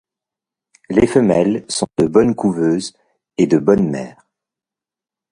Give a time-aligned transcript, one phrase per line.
[0.89, 2.93] Les femelles sont de bonne couveuses
[3.37, 4.25] et de bonnes mères.